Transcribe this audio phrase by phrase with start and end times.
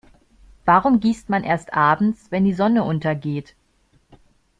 [0.65, 3.53] Warum gießt man erst abends, wenn die Sonne untergeht?